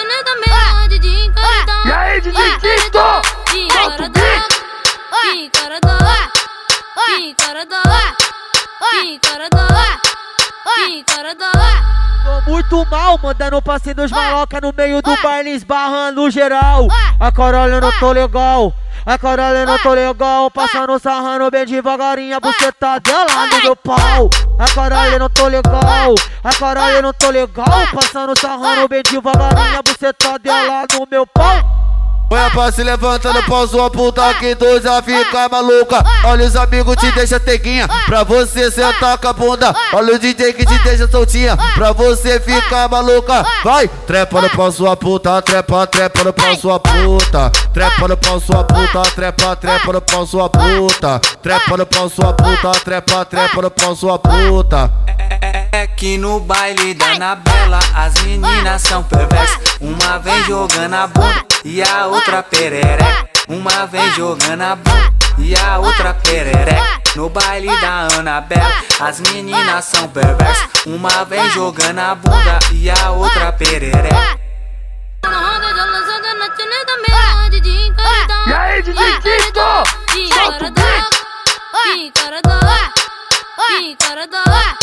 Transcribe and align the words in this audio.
Tchanê 0.00 0.24
da 0.24 0.34
melhor 0.36 0.88
de 0.88 1.08
encaradão. 1.26 1.86
E 1.86 1.92
aí? 1.92 2.20
De 2.22 2.30
encaradão. 2.30 3.22
Encaradão. 3.54 4.22
Encaradão. 5.34 5.98
Encaradão. 7.20 8.00
Encaradão. 10.88 11.50
Tô 12.24 12.50
muito 12.50 12.86
mal, 12.90 13.18
mandando 13.22 13.60
passe 13.60 13.92
dos 13.92 14.10
maloca 14.10 14.58
no 14.62 14.72
meio 14.72 15.02
do 15.02 15.14
baile, 15.22 15.50
esbarrando 15.50 16.30
geral. 16.30 16.88
A 17.18 17.30
eu 17.68 17.80
não 17.82 17.92
tô 17.98 18.12
legal. 18.12 18.74
A 19.06 19.66
não 19.66 19.78
tô 19.78 19.94
legal. 19.94 20.50
Passando 20.50 20.98
sarrando 20.98 21.50
bem 21.50 21.64
devagarinho, 21.64 22.36
a 22.36 22.40
buceta 22.40 23.00
dela 23.00 23.46
no 23.46 23.62
meu 23.62 23.76
pau. 23.76 24.30
A 24.58 25.18
não 25.18 25.30
tô 25.30 25.46
legal. 25.46 26.14
A 26.44 27.02
não 27.02 27.12
tô 27.12 27.30
legal. 27.30 27.66
Passando 27.94 28.38
sarrando 28.38 28.88
bem 28.88 29.02
devagarinho, 29.02 29.78
a 29.78 29.82
buceta 29.82 30.38
dela 30.38 30.84
no 30.92 31.06
meu 31.10 31.26
pau. 31.26 31.79
Olha 32.32 32.48
pra 32.48 32.70
se 32.70 32.84
levantando, 32.84 33.42
pau 33.42 33.66
sua 33.66 33.90
puta 33.90 34.32
que 34.34 34.54
tu 34.54 34.80
já 34.80 35.02
fica 35.02 35.48
maluca. 35.48 36.00
Olha 36.24 36.46
os 36.46 36.54
amigos 36.54 36.94
te 36.94 37.10
deixa 37.10 37.40
teguinha, 37.40 37.88
pra 38.06 38.22
você 38.22 38.70
sentar 38.70 39.18
com 39.18 39.26
a 39.26 39.32
bunda. 39.32 39.74
Olha 39.92 40.14
o 40.14 40.18
DJ 40.18 40.52
que 40.52 40.64
te 40.64 40.78
deixa 40.78 41.08
soltinha, 41.08 41.56
pra 41.74 41.90
você 41.90 42.38
ficar 42.38 42.88
maluca. 42.88 43.44
Vai, 43.64 43.88
trepa 44.06 44.42
no 44.42 44.50
pau 44.50 44.70
sua 44.70 44.96
puta, 44.96 45.42
trepa, 45.42 45.84
trepa 45.88 46.22
no 46.22 46.32
pau 46.32 46.56
sua 46.56 46.78
puta. 46.78 47.50
Trepa 47.74 48.06
no 48.06 48.16
pau 48.16 48.40
sua 48.40 48.62
puta, 48.62 49.02
trepa, 49.10 49.56
trepa 49.56 49.92
no 49.92 50.00
pau 50.00 50.24
sua 50.24 50.48
puta. 50.48 51.20
Trepa 51.42 51.76
no 51.76 51.86
pau 51.86 52.08
sua 52.08 52.32
puta, 52.32 52.70
trepa, 52.84 53.24
trepa 53.24 53.62
no 53.62 53.70
pau 53.72 53.96
sua 53.96 54.18
puta. 54.20 54.88
É 55.80 55.86
que 55.86 56.18
no 56.18 56.38
baile 56.40 56.92
da 56.92 57.12
Anabela 57.12 57.78
as 57.94 58.12
meninas 58.24 58.82
são 58.82 59.02
perversas. 59.02 59.78
Uma 59.80 60.18
vem 60.18 60.44
jogando 60.44 60.92
a 60.92 61.06
bunda 61.06 61.46
e 61.64 61.82
a 61.82 62.06
outra 62.06 62.42
perereca. 62.42 63.26
Uma 63.48 63.86
vem 63.86 64.12
jogando 64.12 64.60
a 64.60 64.76
bunda 64.76 65.10
e 65.38 65.56
a 65.56 65.78
outra 65.78 66.12
perereca. 66.12 67.00
No 67.16 67.30
baile 67.30 67.74
da 67.80 68.08
Anabela 68.14 68.74
as 69.00 69.20
meninas 69.20 69.86
são 69.86 70.06
perversas. 70.08 70.68
Uma 70.84 71.24
vem 71.24 71.48
jogando 71.48 71.98
a 71.98 72.14
bunda 72.14 72.58
e 72.72 72.90
a 72.90 73.10
outra 73.12 73.50
perereca. 73.50 74.38
E 78.46 78.52
aí, 78.52 78.82
DJ 78.82 79.20
Tito? 79.20 80.12
De 80.12 80.20
encaradão. 80.26 80.84
De 81.72 82.06
encaradão. 82.06 82.60
De 83.56 83.82
encaradão. 83.84 84.79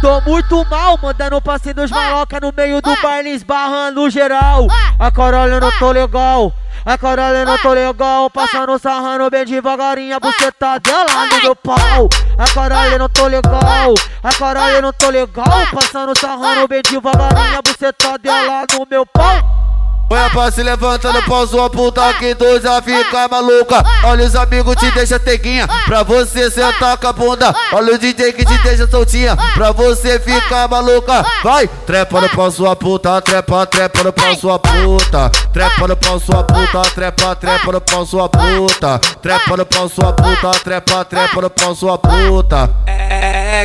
Tô 0.00 0.20
muito 0.22 0.64
mal, 0.70 0.98
mandando 1.02 1.40
passe 1.42 1.72
dos 1.74 1.90
maloca 1.90 2.38
no 2.40 2.52
meio 2.56 2.80
do 2.80 2.96
baile, 3.02 3.30
esbarrando 3.30 4.08
geral. 4.10 4.66
A 4.98 5.10
caralho, 5.10 5.54
eu 5.54 5.60
não 5.60 5.72
tô 5.78 5.90
legal. 5.90 6.52
A 6.86 6.96
caralho, 6.96 7.38
eu 7.38 7.46
não 7.46 7.58
tô 7.58 7.72
legal. 7.72 8.30
Passando 8.30 8.78
sarrando 8.78 9.28
bem 9.28 9.44
devagarinho, 9.44 10.16
a 10.16 10.20
buceta 10.20 10.78
dela 10.78 11.26
no 11.26 11.42
meu 11.42 11.56
pau. 11.56 12.08
A 12.38 12.48
caralho, 12.54 12.92
eu 12.92 12.98
não 12.98 13.08
tô 13.08 13.26
legal. 13.26 13.94
A 14.22 14.32
caralho, 14.32 14.76
eu 14.76 14.82
não 14.82 14.92
tô 14.92 15.10
legal. 15.10 15.66
Passando 15.72 16.18
sarrando 16.18 16.68
bem 16.68 16.80
devagarinho, 16.82 17.58
a 17.58 17.62
buceta 17.62 18.18
dela 18.18 18.64
no 18.72 18.86
meu 18.88 19.04
pau. 19.04 19.67
Olha 20.10 20.30
pra 20.30 20.50
se 20.50 20.62
levantando, 20.62 21.22
pau 21.24 21.46
sua 21.46 21.68
puta 21.68 22.14
que 22.14 22.34
tu 22.34 22.58
já 22.60 22.80
fica 22.80 23.28
maluca. 23.28 23.84
Olha 24.04 24.24
os 24.24 24.34
amigos 24.34 24.74
te 24.76 24.90
deixa 24.92 25.18
teguinha, 25.18 25.68
pra 25.84 26.02
você 26.02 26.50
sentar 26.50 26.96
com 26.96 27.08
a 27.08 27.12
bunda. 27.12 27.54
Olha 27.72 27.94
o 27.94 27.98
DJ 27.98 28.32
que 28.32 28.44
te 28.44 28.58
deixa 28.62 28.88
soltinha, 28.88 29.36
pra 29.54 29.70
você 29.72 30.18
ficar 30.18 30.66
maluca. 30.66 31.24
Vai, 31.42 31.68
trepa 31.86 32.22
no 32.22 32.28
pau 32.30 32.50
sua 32.50 32.74
puta, 32.74 33.20
trepa, 33.20 33.66
trepa 33.66 34.02
no 34.02 34.12
pau 34.12 34.34
sua 34.34 34.58
puta. 34.58 35.30
Trepa 35.52 35.88
no 35.88 35.96
pau 35.96 36.18
sua 36.18 36.42
puta, 36.42 36.82
trepa, 36.94 37.36
trepa 37.36 37.72
no 37.72 37.80
pau 37.80 38.06
sua 38.06 38.28
puta. 38.30 38.98
Trepa 39.20 39.56
no 39.58 39.66
pau 39.66 39.88
sua 39.90 40.12
puta, 40.14 40.50
trepa, 40.64 41.04
trepa 41.04 41.42
no 41.42 41.50
pau 41.50 41.74
sua 41.74 41.98
puta. 41.98 42.70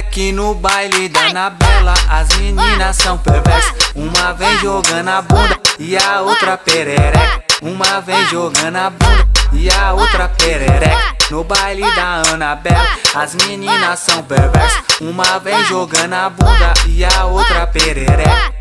Que 0.01 0.31
no 0.31 0.55
baile 0.55 1.07
da 1.07 1.27
Anabela 1.27 1.93
as 2.09 2.27
meninas 2.37 2.95
são 2.95 3.15
perversas. 3.17 3.91
Uma 3.93 4.33
vem 4.33 4.57
jogando 4.57 5.07
a 5.07 5.21
bunda 5.21 5.59
e 5.77 5.95
a 5.95 6.21
outra 6.21 6.57
perereca. 6.57 7.43
Uma 7.61 8.01
vem 8.01 8.25
jogando 8.27 8.75
a 8.75 8.89
bunda 8.89 9.27
e 9.51 9.69
a 9.69 9.93
outra 9.93 10.27
perereca. 10.29 11.15
No 11.29 11.43
baile 11.43 11.83
da 11.95 12.23
Anabela 12.33 12.87
as 13.13 13.35
meninas 13.35 13.99
são 13.99 14.23
perversas. 14.23 14.83
Uma 14.99 15.37
vem 15.37 15.63
jogando 15.65 16.13
a 16.13 16.29
bunda 16.29 16.73
e 16.87 17.05
a 17.05 17.25
outra 17.25 17.67
perereca. 17.67 18.52